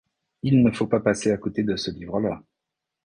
Il 0.41 0.63
ne 0.63 0.71
faut 0.71 0.87
pas 0.87 0.99
passer 0.99 1.29
à 1.29 1.37
côté 1.37 1.61
de 1.61 1.75
ce 1.75 1.91
livre-là. 1.91 2.41